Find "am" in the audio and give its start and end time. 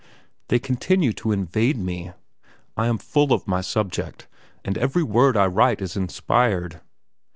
2.87-2.97